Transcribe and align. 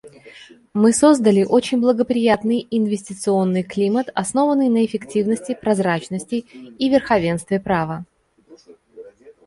Мы 0.73 0.93
создали 0.93 1.43
очень 1.43 1.79
благоприятный 1.79 2.67
инвестиционный 2.71 3.61
климат, 3.61 4.09
основанный 4.15 4.67
на 4.67 4.83
эффективности, 4.83 5.53
прозрачности 5.53 6.37
и 6.37 6.89
верховенстве 6.89 7.59
права. 7.59 8.03